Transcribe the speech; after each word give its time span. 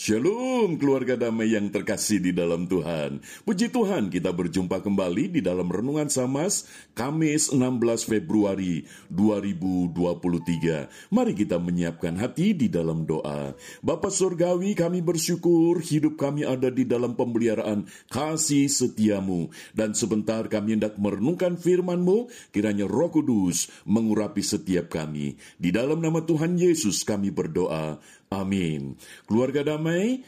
Shalom 0.00 0.80
keluarga 0.80 1.12
damai 1.12 1.52
yang 1.52 1.68
terkasih 1.68 2.24
di 2.24 2.32
dalam 2.32 2.64
Tuhan. 2.64 3.20
Puji 3.44 3.68
Tuhan 3.68 4.08
kita 4.08 4.32
berjumpa 4.32 4.80
kembali 4.80 5.28
di 5.28 5.44
dalam 5.44 5.68
Renungan 5.68 6.08
Samas 6.08 6.64
Kamis 6.96 7.52
16 7.52 8.08
Februari 8.08 8.88
2023. 9.12 11.12
Mari 11.12 11.32
kita 11.36 11.60
menyiapkan 11.60 12.16
hati 12.16 12.56
di 12.56 12.72
dalam 12.72 13.04
doa. 13.04 13.52
Bapa 13.84 14.08
Surgawi 14.08 14.72
kami 14.72 15.04
bersyukur 15.04 15.84
hidup 15.84 16.16
kami 16.16 16.48
ada 16.48 16.72
di 16.72 16.88
dalam 16.88 17.12
pemeliharaan 17.12 17.84
kasih 18.08 18.72
setiamu. 18.72 19.52
Dan 19.76 19.92
sebentar 19.92 20.48
kami 20.48 20.80
hendak 20.80 20.96
merenungkan 20.96 21.60
firmanmu, 21.60 22.32
kiranya 22.56 22.88
roh 22.88 23.12
kudus 23.12 23.68
mengurapi 23.84 24.40
setiap 24.40 24.88
kami. 24.88 25.36
Di 25.60 25.68
dalam 25.68 26.00
nama 26.00 26.24
Tuhan 26.24 26.56
Yesus 26.56 27.04
kami 27.04 27.28
berdoa. 27.28 28.00
Amin. 28.30 28.94
Keluarga 29.26 29.74
damai, 29.74 30.22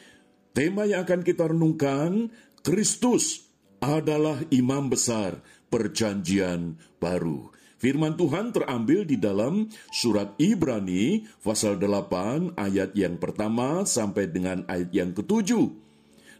tema 0.50 0.82
yang 0.90 1.06
akan 1.06 1.22
kita 1.22 1.54
renungkan, 1.54 2.34
Kristus 2.66 3.46
adalah 3.78 4.42
imam 4.50 4.90
besar 4.90 5.38
perjanjian 5.70 6.82
baru. 6.98 7.54
Firman 7.78 8.18
Tuhan 8.18 8.50
terambil 8.50 9.06
di 9.06 9.22
dalam 9.22 9.70
surat 9.94 10.34
Ibrani 10.34 11.30
pasal 11.46 11.78
8 11.78 12.58
ayat 12.58 12.90
yang 12.98 13.22
pertama 13.22 13.86
sampai 13.86 14.26
dengan 14.34 14.66
ayat 14.66 14.90
yang 14.90 15.14
ketujuh. 15.14 15.70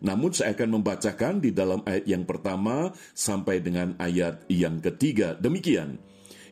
Namun 0.03 0.35
saya 0.35 0.59
akan 0.59 0.83
membacakan 0.83 1.39
di 1.39 1.55
dalam 1.55 1.87
ayat 1.87 2.11
yang 2.11 2.27
pertama 2.27 2.91
sampai 3.15 3.63
dengan 3.63 3.95
ayat 4.03 4.51
yang 4.51 4.83
ketiga. 4.83 5.39
Demikian. 5.39 6.03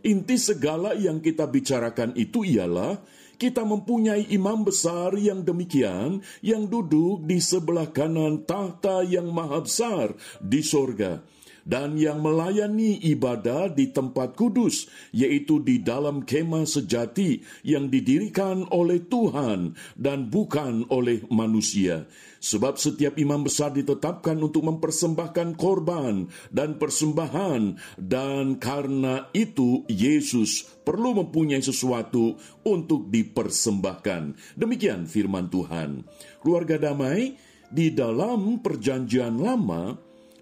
Inti 0.06 0.38
segala 0.38 0.94
yang 0.94 1.18
kita 1.18 1.50
bicarakan 1.50 2.14
itu 2.14 2.46
ialah 2.46 3.02
kita 3.40 3.64
mempunyai 3.64 4.28
imam 4.36 4.60
besar 4.60 5.16
yang 5.16 5.40
demikian 5.40 6.20
yang 6.44 6.68
duduk 6.68 7.24
di 7.24 7.40
sebelah 7.40 7.88
kanan 7.88 8.44
tahta 8.44 9.00
yang 9.00 9.32
maha 9.32 9.64
besar 9.64 10.12
di 10.44 10.60
sorga 10.60 11.24
dan 11.64 11.96
yang 11.96 12.20
melayani 12.20 13.00
ibadah 13.02 13.72
di 13.72 13.90
tempat 13.90 14.36
kudus, 14.36 14.88
yaitu 15.10 15.60
di 15.60 15.80
dalam 15.80 16.24
kemah 16.24 16.64
sejati 16.68 17.40
yang 17.66 17.88
didirikan 17.88 18.68
oleh 18.70 19.02
Tuhan 19.04 19.74
dan 19.96 20.28
bukan 20.28 20.88
oleh 20.88 21.24
manusia. 21.28 22.08
Sebab 22.40 22.80
setiap 22.80 23.20
imam 23.20 23.44
besar 23.44 23.76
ditetapkan 23.76 24.40
untuk 24.40 24.64
mempersembahkan 24.64 25.60
korban 25.60 26.24
dan 26.48 26.80
persembahan, 26.80 27.76
dan 28.00 28.56
karena 28.56 29.28
itu 29.36 29.84
Yesus 29.92 30.64
perlu 30.80 31.20
mempunyai 31.20 31.60
sesuatu 31.60 32.40
untuk 32.64 33.12
dipersembahkan. 33.12 34.56
Demikian 34.56 35.04
firman 35.04 35.52
Tuhan. 35.52 36.08
Keluarga 36.40 36.80
damai, 36.80 37.36
di 37.70 37.94
dalam 37.94 38.58
Perjanjian 38.58 39.38
Lama, 39.38 39.94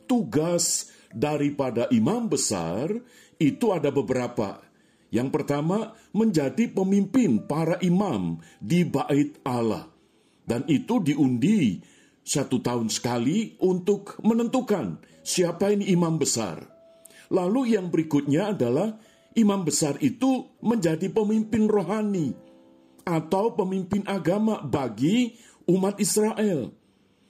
tugas 0.09 0.89
daripada 1.13 1.89
imam 1.93 2.29
besar 2.29 2.93
itu 3.39 3.67
ada 3.73 3.89
beberapa. 3.89 4.61
Yang 5.09 5.29
pertama, 5.41 5.97
menjadi 6.13 6.69
pemimpin 6.69 7.49
para 7.49 7.81
imam 7.81 8.41
di 8.61 8.85
bait 8.85 9.41
Allah 9.41 9.89
dan 10.49 10.65
itu 10.65 11.05
diundi 11.05 11.85
satu 12.25 12.65
tahun 12.65 12.89
sekali 12.89 13.61
untuk 13.61 14.17
menentukan 14.25 15.01
siapa 15.21 15.69
ini 15.69 15.93
imam 15.93 16.17
besar. 16.17 16.65
Lalu 17.29 17.77
yang 17.77 17.93
berikutnya 17.93 18.57
adalah 18.57 18.97
imam 19.37 19.61
besar 19.69 20.01
itu 20.01 20.57
menjadi 20.65 21.13
pemimpin 21.13 21.69
rohani 21.69 22.33
atau 23.05 23.53
pemimpin 23.53 24.05
agama 24.09 24.65
bagi 24.65 25.37
umat 25.69 26.01
Israel. 26.01 26.73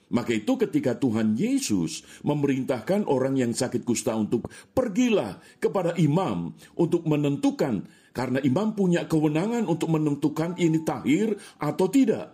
Maka 0.09 0.33
itu 0.33 0.57
ketika 0.57 0.97
Tuhan 0.97 1.37
Yesus 1.37 2.01
memerintahkan 2.25 3.05
orang 3.05 3.37
yang 3.37 3.53
sakit 3.53 3.85
kusta 3.85 4.17
untuk 4.17 4.49
pergilah 4.73 5.37
kepada 5.61 5.93
imam 6.01 6.49
untuk 6.73 7.05
menentukan 7.05 7.85
karena 8.09 8.41
imam 8.41 8.73
punya 8.73 9.05
kewenangan 9.05 9.69
untuk 9.69 9.93
menentukan 9.93 10.57
ini 10.57 10.81
tahir 10.81 11.37
atau 11.61 11.85
tidak. 11.93 12.33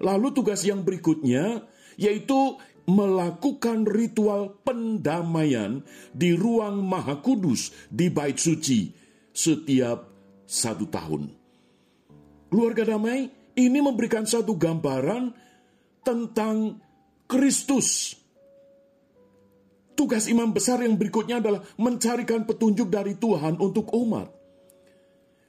Lalu 0.00 0.32
tugas 0.32 0.64
yang 0.64 0.80
berikutnya 0.84 1.68
yaitu 2.00 2.56
melakukan 2.88 3.84
ritual 3.84 4.56
pendamaian 4.64 5.84
di 6.16 6.32
ruang 6.32 6.80
maha 6.80 7.20
kudus 7.20 7.74
di 7.92 8.08
bait 8.08 8.40
suci 8.40 8.88
setiap 9.36 10.06
satu 10.48 10.88
tahun. 10.88 11.28
Keluarga 12.48 12.96
damai 12.96 13.26
ini 13.58 13.78
memberikan 13.82 14.24
satu 14.24 14.54
gambaran 14.54 15.34
tentang 16.06 16.78
Kristus. 17.26 18.14
Tugas 19.98 20.30
imam 20.30 20.54
besar 20.54 20.78
yang 20.86 20.94
berikutnya 20.94 21.42
adalah 21.42 21.66
mencarikan 21.74 22.46
petunjuk 22.46 22.86
dari 22.86 23.18
Tuhan 23.18 23.58
untuk 23.58 23.90
umat. 23.98 24.30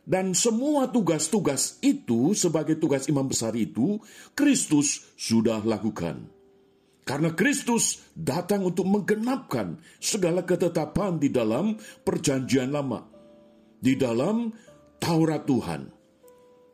Dan 0.08 0.32
semua 0.32 0.88
tugas-tugas 0.88 1.78
itu 1.84 2.32
sebagai 2.32 2.80
tugas 2.80 3.12
imam 3.12 3.28
besar 3.28 3.54
itu 3.60 4.00
Kristus 4.34 5.04
sudah 5.20 5.60
lakukan. 5.62 6.32
Karena 7.04 7.36
Kristus 7.36 8.08
datang 8.16 8.68
untuk 8.68 8.88
menggenapkan 8.88 9.80
segala 10.00 10.48
ketetapan 10.48 11.20
di 11.20 11.28
dalam 11.28 11.76
perjanjian 12.08 12.72
lama. 12.72 13.04
Di 13.84 14.00
dalam 14.00 14.50
Taurat 14.98 15.44
Tuhan. 15.44 15.97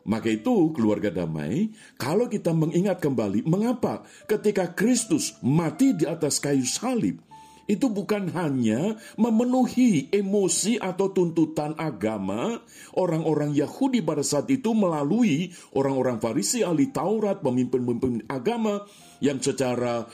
Maka 0.04 0.28
itu 0.28 0.68
keluarga 0.76 1.08
damai, 1.08 1.72
kalau 1.96 2.28
kita 2.28 2.52
mengingat 2.52 3.00
kembali 3.00 3.48
mengapa 3.48 4.04
ketika 4.28 4.68
Kristus 4.76 5.40
mati 5.40 5.96
di 5.96 6.04
atas 6.04 6.36
kayu 6.44 6.68
salib, 6.68 7.24
itu 7.64 7.88
bukan 7.88 8.28
hanya 8.36 9.00
memenuhi 9.16 10.12
emosi 10.12 10.76
atau 10.76 11.08
tuntutan 11.08 11.72
agama 11.80 12.60
orang-orang 12.92 13.56
Yahudi 13.56 14.04
pada 14.04 14.20
saat 14.20 14.52
itu 14.52 14.76
melalui 14.76 15.48
orang-orang 15.72 16.20
Farisi, 16.20 16.60
ahli 16.60 16.92
Taurat, 16.92 17.40
pemimpin-pemimpin 17.40 18.28
agama 18.28 18.84
yang 19.24 19.40
secara 19.40 20.04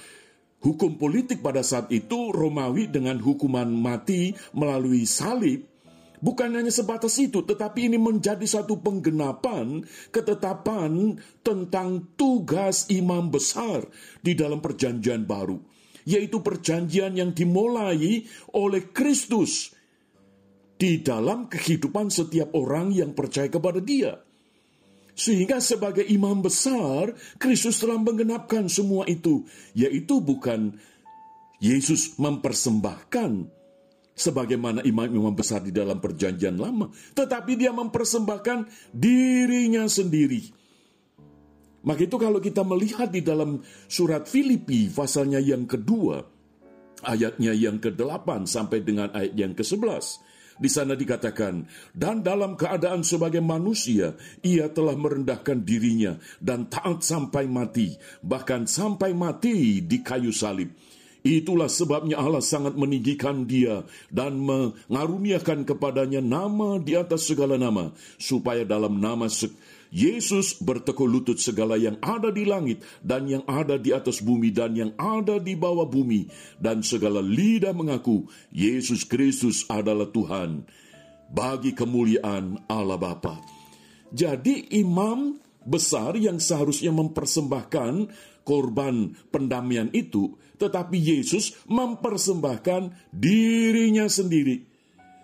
hukum 0.63 0.95
politik 0.95 1.43
pada 1.43 1.67
saat 1.67 1.91
itu 1.91 2.31
Romawi 2.31 2.87
dengan 2.87 3.19
hukuman 3.19 3.67
mati 3.67 4.31
melalui 4.55 5.03
salib 5.09 5.67
Bukan 6.21 6.53
hanya 6.53 6.69
sebatas 6.69 7.17
itu, 7.17 7.41
tetapi 7.41 7.89
ini 7.89 7.97
menjadi 7.97 8.45
satu 8.45 8.85
penggenapan 8.85 9.81
ketetapan 10.13 11.17
tentang 11.41 12.13
tugas 12.17 12.89
imam 12.93 13.33
besar 13.33 13.89
di 14.21 14.37
dalam 14.37 14.61
Perjanjian 14.61 15.25
Baru 15.25 15.81
yaitu 16.09 16.41
perjanjian 16.41 17.13
yang 17.17 17.31
dimulai 17.37 18.25
oleh 18.57 18.83
Kristus 18.91 19.73
di 20.81 21.05
dalam 21.05 21.47
kehidupan 21.47 22.09
setiap 22.09 22.57
orang 22.57 22.91
yang 22.91 23.13
percaya 23.13 23.53
kepada 23.53 23.85
Dia. 23.85 24.17
Sehingga 25.13 25.61
sebagai 25.61 26.07
imam 26.09 26.41
besar, 26.41 27.13
Kristus 27.37 27.77
telah 27.77 28.01
menggenapkan 28.01 28.73
semua 28.73 29.05
itu, 29.05 29.45
yaitu 29.77 30.25
bukan 30.25 30.81
Yesus 31.61 32.17
mempersembahkan 32.17 33.60
sebagaimana 34.21 34.85
imam-imam 34.85 35.33
besar 35.33 35.65
di 35.65 35.73
dalam 35.73 35.97
perjanjian 35.97 36.61
lama, 36.61 36.93
tetapi 37.17 37.57
dia 37.57 37.73
mempersembahkan 37.73 38.93
dirinya 38.93 39.89
sendiri 39.89 40.61
maka 41.81 42.05
itu 42.05 42.17
kalau 42.21 42.41
kita 42.45 42.61
melihat 42.61 43.09
di 43.09 43.25
dalam 43.25 43.65
surat 43.89 44.29
Filipi 44.29 44.93
pasalnya 44.93 45.41
yang 45.41 45.65
kedua, 45.65 46.21
ayatnya 47.01 47.57
yang 47.57 47.81
ke-8 47.81 48.45
sampai 48.45 48.85
dengan 48.85 49.09
ayat 49.17 49.33
yang 49.33 49.53
ke-11, 49.57 50.21
di 50.61 50.69
sana 50.69 50.93
dikatakan, 50.93 51.65
dan 51.97 52.21
dalam 52.21 52.53
keadaan 52.61 53.01
sebagai 53.01 53.41
manusia, 53.41 54.13
ia 54.45 54.69
telah 54.69 54.93
merendahkan 54.93 55.65
dirinya 55.65 56.21
dan 56.37 56.69
taat 56.69 57.01
sampai 57.01 57.49
mati, 57.49 57.97
bahkan 58.21 58.69
sampai 58.69 59.17
mati 59.17 59.81
di 59.81 60.05
kayu 60.05 60.37
salib. 60.37 60.77
Itulah 61.21 61.69
sebabnya 61.69 62.17
Allah 62.17 62.41
sangat 62.41 62.77
meninggikan 62.81 63.45
dia 63.45 63.85
dan 64.09 64.41
mengaruniakan 64.41 65.69
kepadanya 65.69 66.25
nama 66.25 66.81
di 66.81 66.97
atas 66.97 67.29
segala 67.29 67.61
nama, 67.61 67.93
supaya 68.17 68.65
dalam 68.65 68.97
nama 68.97 69.29
Yesus 69.91 70.55
bertekuk 70.63 71.11
lutut 71.11 71.43
segala 71.43 71.75
yang 71.75 71.99
ada 71.99 72.31
di 72.31 72.47
langit 72.47 72.81
dan 73.03 73.27
yang 73.27 73.43
ada 73.51 73.75
di 73.75 73.91
atas 73.91 74.23
bumi 74.23 74.55
dan 74.55 74.79
yang 74.79 74.95
ada 74.95 75.43
di 75.43 75.59
bawah 75.59 75.85
bumi 75.85 76.31
dan 76.63 76.87
segala 76.87 77.19
lidah 77.19 77.75
mengaku 77.75 78.31
Yesus 78.55 79.03
Kristus 79.03 79.67
adalah 79.67 80.07
Tuhan 80.15 80.63
bagi 81.27 81.75
kemuliaan 81.75 82.71
Allah 82.71 82.99
Bapa. 83.03 83.43
Jadi 84.15 84.79
imam 84.79 85.39
besar 85.67 86.15
yang 86.17 86.39
seharusnya 86.39 86.95
mempersembahkan 86.95 87.93
korban 88.43 89.17
pendamaian 89.29 89.89
itu, 89.93 90.37
tetapi 90.57 90.97
Yesus 90.97 91.57
mempersembahkan 91.69 93.13
dirinya 93.13 94.07
sendiri 94.07 94.71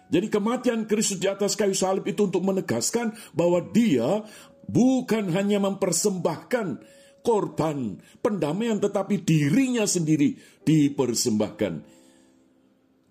jadi 0.06 0.30
kematian 0.30 0.86
Kristus 0.86 1.18
di 1.18 1.26
atas 1.26 1.58
kayu 1.58 1.74
salib 1.74 2.06
itu 2.06 2.30
untuk 2.30 2.42
menegaskan 2.46 3.10
bahwa 3.34 3.58
dia 3.74 4.22
bukan 4.70 5.34
hanya 5.34 5.58
mempersembahkan 5.58 6.78
korban 7.26 7.98
pendamaian 8.22 8.78
tetapi 8.78 9.26
dirinya 9.26 9.82
sendiri 9.82 10.38
dipersembahkan. 10.62 11.98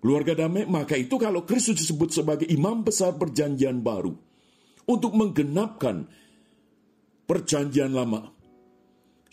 Keluarga 0.00 0.46
damai, 0.46 0.64
maka 0.70 0.94
itu 0.96 1.18
kalau 1.20 1.44
Kristus 1.44 1.84
disebut 1.84 2.14
sebagai 2.14 2.48
imam 2.48 2.80
besar 2.80 3.18
perjanjian 3.18 3.82
baru 3.84 4.14
untuk 4.88 5.12
menggenapkan 5.12 6.06
perjanjian 7.26 7.92
lama. 7.92 8.35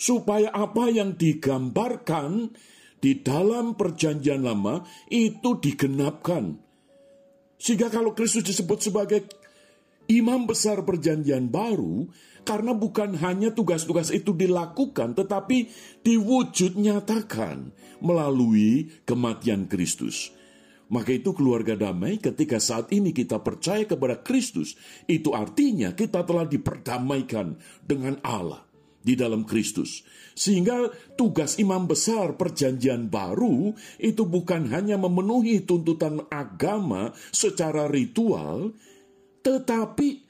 Supaya 0.04 0.52
apa 0.52 0.92
yang 0.92 1.16
digambarkan 1.16 2.52
di 3.00 3.24
dalam 3.24 3.80
perjanjian 3.80 4.44
lama 4.44 4.84
itu 5.08 5.60
digenapkan. 5.64 6.60
Sehingga 7.56 7.88
kalau 7.88 8.12
Kristus 8.12 8.44
disebut 8.44 8.84
sebagai 8.84 9.24
imam 10.12 10.44
besar 10.44 10.84
perjanjian 10.84 11.48
baru, 11.48 12.12
karena 12.44 12.76
bukan 12.76 13.16
hanya 13.24 13.56
tugas-tugas 13.56 14.12
itu 14.12 14.36
dilakukan, 14.36 15.16
tetapi 15.16 15.72
diwujud 16.04 16.76
nyatakan 16.76 17.72
melalui 18.04 18.92
kematian 19.08 19.72
Kristus. 19.72 20.36
Maka 20.92 21.16
itu 21.16 21.32
keluarga 21.32 21.80
damai 21.80 22.20
ketika 22.20 22.60
saat 22.60 22.92
ini 22.92 23.16
kita 23.16 23.40
percaya 23.40 23.88
kepada 23.88 24.20
Kristus, 24.20 24.76
itu 25.08 25.32
artinya 25.32 25.96
kita 25.96 26.28
telah 26.28 26.44
diperdamaikan 26.44 27.56
dengan 27.88 28.20
Allah 28.20 28.73
di 29.04 29.14
dalam 29.20 29.44
Kristus. 29.44 30.02
Sehingga 30.34 30.90
tugas 31.14 31.62
imam 31.62 31.86
besar 31.86 32.40
perjanjian 32.40 33.12
baru 33.12 33.76
itu 34.02 34.26
bukan 34.26 34.72
hanya 34.74 34.98
memenuhi 34.98 35.62
tuntutan 35.62 36.26
agama 36.32 37.14
secara 37.30 37.86
ritual, 37.86 38.74
tetapi 39.46 40.26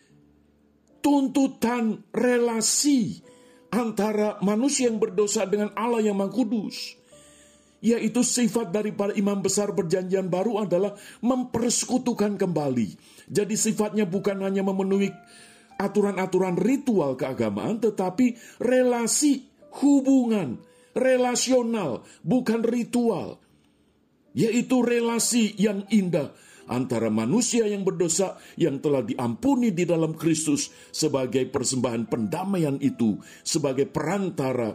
tuntutan 1.00 2.04
relasi 2.12 3.24
antara 3.72 4.38
manusia 4.44 4.92
yang 4.92 5.00
berdosa 5.00 5.48
dengan 5.48 5.72
Allah 5.78 6.04
yang 6.04 6.20
Maha. 6.20 6.68
Yaitu 7.84 8.24
sifat 8.24 8.72
daripada 8.72 9.12
imam 9.12 9.44
besar 9.44 9.76
perjanjian 9.76 10.32
baru 10.32 10.64
adalah 10.64 10.96
mempersekutukan 11.20 12.40
kembali. 12.40 12.96
Jadi 13.28 13.60
sifatnya 13.60 14.08
bukan 14.08 14.40
hanya 14.40 14.64
memenuhi 14.64 15.12
aturan-aturan 15.84 16.56
ritual 16.56 17.20
keagamaan, 17.20 17.84
tetapi 17.84 18.40
relasi, 18.64 19.44
hubungan, 19.84 20.64
relasional, 20.96 22.08
bukan 22.24 22.64
ritual. 22.64 23.44
Yaitu 24.34 24.82
relasi 24.82 25.54
yang 25.60 25.86
indah, 25.92 26.34
antara 26.72 27.12
manusia 27.12 27.68
yang 27.68 27.84
berdosa 27.84 28.40
yang 28.56 28.80
telah 28.80 29.04
diampuni 29.04 29.76
di 29.76 29.84
dalam 29.84 30.16
Kristus 30.16 30.72
sebagai 30.90 31.46
persembahan 31.52 32.08
pendamaian 32.08 32.80
itu, 32.80 33.20
sebagai 33.44 33.86
perantara 33.92 34.74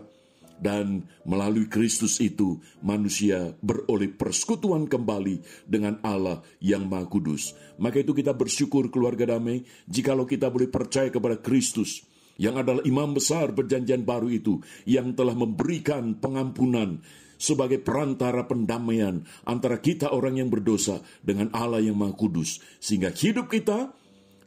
dan 0.58 1.06
melalui 1.22 1.70
Kristus 1.70 2.18
itu 2.18 2.58
manusia 2.82 3.54
beroleh 3.62 4.10
persekutuan 4.10 4.90
kembali 4.90 5.66
dengan 5.66 6.02
Allah 6.02 6.42
yang 6.58 6.90
Maha 6.90 7.06
Kudus. 7.06 7.54
Maka 7.78 8.02
itu 8.02 8.12
kita 8.12 8.34
bersyukur 8.34 8.90
keluarga 8.90 9.38
damai 9.38 9.62
jikalau 9.86 10.26
kita 10.26 10.50
boleh 10.50 10.68
percaya 10.68 11.08
kepada 11.08 11.38
Kristus 11.38 12.02
yang 12.38 12.54
adalah 12.54 12.82
imam 12.86 13.14
besar 13.14 13.50
perjanjian 13.50 14.06
baru 14.06 14.30
itu 14.30 14.62
yang 14.86 15.14
telah 15.14 15.34
memberikan 15.34 16.14
pengampunan 16.18 17.02
sebagai 17.38 17.78
perantara 17.78 18.46
pendamaian 18.46 19.22
antara 19.46 19.78
kita 19.78 20.10
orang 20.10 20.42
yang 20.42 20.50
berdosa 20.50 21.02
dengan 21.22 21.50
Allah 21.54 21.82
yang 21.82 21.94
Maha 21.94 22.14
Kudus, 22.18 22.58
sehingga 22.82 23.14
hidup 23.14 23.50
kita 23.50 23.94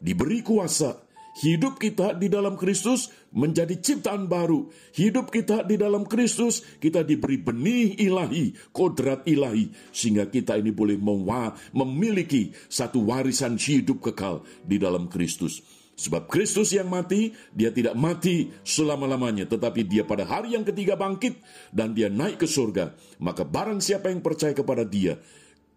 diberi 0.00 0.44
kuasa. 0.44 1.11
Hidup 1.32 1.80
kita 1.80 2.12
di 2.12 2.28
dalam 2.28 2.60
Kristus 2.60 3.08
menjadi 3.32 3.80
ciptaan 3.80 4.28
baru. 4.28 4.68
Hidup 4.92 5.32
kita 5.32 5.64
di 5.64 5.80
dalam 5.80 6.04
Kristus, 6.04 6.60
kita 6.76 7.00
diberi 7.00 7.40
benih 7.40 7.96
ilahi, 7.96 8.52
kodrat 8.68 9.24
ilahi, 9.24 9.72
sehingga 9.96 10.28
kita 10.28 10.60
ini 10.60 10.76
boleh 10.76 11.00
memiliki 11.72 12.52
satu 12.68 13.08
warisan 13.08 13.56
hidup 13.56 14.04
kekal 14.04 14.44
di 14.60 14.76
dalam 14.76 15.08
Kristus. 15.08 15.64
Sebab 15.92 16.28
Kristus 16.28 16.72
yang 16.76 16.92
mati, 16.92 17.32
dia 17.52 17.72
tidak 17.72 17.96
mati 17.96 18.52
selama-lamanya, 18.64 19.48
tetapi 19.48 19.88
dia 19.88 20.04
pada 20.04 20.28
hari 20.28 20.52
yang 20.52 20.64
ketiga 20.68 21.00
bangkit 21.00 21.36
dan 21.72 21.96
dia 21.96 22.12
naik 22.12 22.44
ke 22.44 22.48
surga. 22.48 22.92
Maka 23.20 23.44
barang 23.48 23.80
siapa 23.80 24.12
yang 24.12 24.20
percaya 24.20 24.52
kepada 24.52 24.84
dia, 24.84 25.16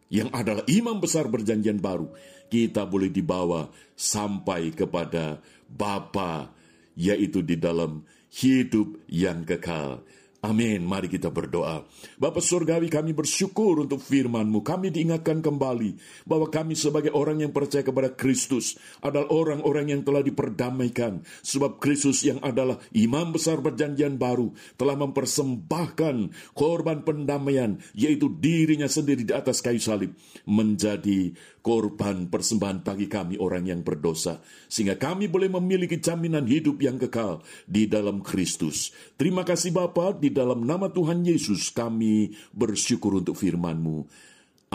yang 0.09 0.29
adalah 0.33 0.61
imam 0.69 1.01
besar 1.01 1.25
berjanjian 1.29 1.81
baru, 1.81 2.09
kita 2.49 2.85
boleh 2.85 3.09
dibawa 3.09 3.69
sampai 3.97 4.69
kepada 4.71 5.41
Bapa, 5.65 6.53
yaitu 6.93 7.41
di 7.41 7.57
dalam 7.57 8.05
hidup 8.29 9.01
yang 9.09 9.41
kekal. 9.43 10.05
Amin. 10.45 10.85
Mari 10.85 11.09
kita 11.09 11.33
berdoa. 11.33 11.81
Bapak 12.21 12.45
Surgawi 12.45 12.85
kami 12.85 13.17
bersyukur 13.17 13.81
untuk 13.81 13.97
firman-Mu. 13.97 14.61
Kami 14.61 14.93
diingatkan 14.93 15.41
kembali 15.41 15.97
bahwa 16.29 16.53
kami 16.53 16.77
sebagai 16.77 17.09
orang 17.17 17.41
yang 17.41 17.49
percaya 17.49 17.81
kepada 17.81 18.13
Kristus 18.13 18.77
adalah 19.01 19.25
orang-orang 19.33 19.97
yang 19.97 20.01
telah 20.05 20.21
diperdamaikan. 20.21 21.25
Sebab 21.41 21.81
Kristus 21.81 22.21
yang 22.21 22.37
adalah 22.45 22.77
imam 22.93 23.33
besar 23.33 23.57
perjanjian 23.57 24.21
baru 24.21 24.53
telah 24.77 24.93
mempersembahkan 24.93 26.15
korban 26.53 27.01
pendamaian 27.01 27.81
yaitu 27.97 28.29
dirinya 28.29 28.85
sendiri 28.85 29.25
di 29.25 29.33
atas 29.33 29.65
kayu 29.65 29.81
salib 29.81 30.13
menjadi 30.45 31.33
korban 31.65 32.29
persembahan 32.29 32.85
bagi 32.85 33.09
kami 33.09 33.41
orang 33.41 33.65
yang 33.65 33.81
berdosa. 33.81 34.37
Sehingga 34.69 35.01
kami 35.01 35.25
boleh 35.25 35.49
memiliki 35.49 35.97
jaminan 35.97 36.45
hidup 36.45 36.77
yang 36.77 37.01
kekal 37.01 37.41
di 37.65 37.89
dalam 37.89 38.21
Kristus. 38.21 38.93
Terima 39.17 39.41
kasih 39.41 39.73
Bapa 39.73 40.13
di 40.13 40.29
dalam 40.29 40.61
nama 40.61 40.93
Tuhan 40.93 41.25
Yesus 41.25 41.73
kami 41.73 42.37
bersyukur 42.53 43.17
untuk 43.17 43.41
firman-Mu. 43.41 44.05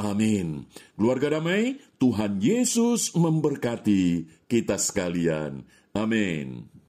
Amin. 0.03 0.67
Keluarga 0.99 1.39
damai, 1.39 1.79
Tuhan 2.03 2.43
Yesus 2.43 3.15
memberkati 3.15 4.27
kita 4.51 4.75
sekalian. 4.75 5.63
Amin. 5.95 6.80